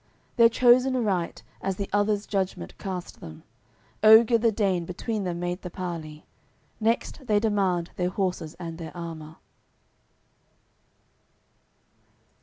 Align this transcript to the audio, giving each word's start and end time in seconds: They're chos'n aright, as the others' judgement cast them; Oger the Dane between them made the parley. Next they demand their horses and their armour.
They're 0.35 0.49
chos'n 0.49 0.95
aright, 0.95 1.43
as 1.61 1.75
the 1.75 1.87
others' 1.93 2.25
judgement 2.25 2.75
cast 2.79 3.19
them; 3.19 3.43
Oger 4.03 4.39
the 4.39 4.51
Dane 4.51 4.83
between 4.83 5.25
them 5.25 5.39
made 5.39 5.61
the 5.61 5.69
parley. 5.69 6.25
Next 6.79 7.27
they 7.27 7.39
demand 7.39 7.91
their 7.97 8.09
horses 8.09 8.55
and 8.55 8.79
their 8.79 8.97
armour. 8.97 9.35